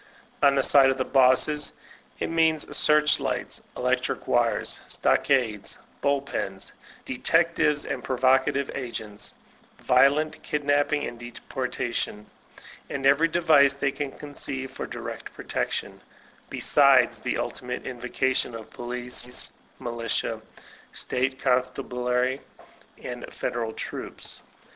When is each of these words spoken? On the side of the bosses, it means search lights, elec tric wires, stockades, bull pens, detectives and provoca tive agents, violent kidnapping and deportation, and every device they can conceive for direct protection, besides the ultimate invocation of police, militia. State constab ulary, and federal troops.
On 0.41 0.55
the 0.55 0.63
side 0.63 0.89
of 0.89 0.97
the 0.97 1.05
bosses, 1.05 1.73
it 2.19 2.31
means 2.31 2.75
search 2.75 3.19
lights, 3.19 3.61
elec 3.77 4.01
tric 4.01 4.25
wires, 4.27 4.79
stockades, 4.87 5.77
bull 6.01 6.23
pens, 6.23 6.71
detectives 7.05 7.85
and 7.85 8.03
provoca 8.03 8.51
tive 8.51 8.71
agents, 8.73 9.35
violent 9.77 10.41
kidnapping 10.41 11.03
and 11.05 11.19
deportation, 11.19 12.25
and 12.89 13.05
every 13.05 13.27
device 13.27 13.75
they 13.75 13.91
can 13.91 14.09
conceive 14.11 14.71
for 14.71 14.87
direct 14.87 15.31
protection, 15.35 16.01
besides 16.49 17.19
the 17.19 17.37
ultimate 17.37 17.85
invocation 17.85 18.55
of 18.55 18.71
police, 18.71 19.51
militia. 19.77 20.41
State 20.93 21.39
constab 21.39 21.89
ulary, 21.89 22.39
and 23.03 23.31
federal 23.31 23.71
troops. 23.71 24.41